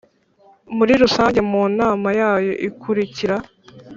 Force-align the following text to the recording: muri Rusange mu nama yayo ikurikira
muri 0.77 0.93
Rusange 1.03 1.39
mu 1.49 1.61
nama 1.79 2.09
yayo 2.19 2.53
ikurikira 2.67 3.37